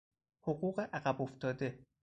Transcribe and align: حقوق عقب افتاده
حقوق 0.41 0.79
عقب 0.79 1.21
افتاده 1.21 1.79